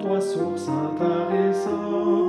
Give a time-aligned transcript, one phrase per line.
[0.00, 2.23] toi source intarissante.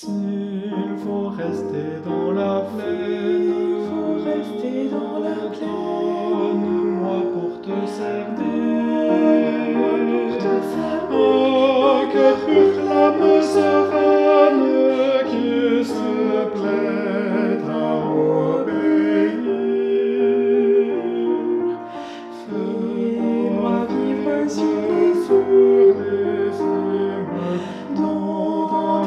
[0.00, 3.27] S'il faut rester dans la flèche,